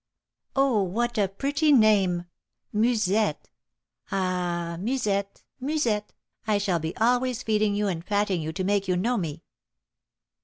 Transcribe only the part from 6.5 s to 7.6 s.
shall be always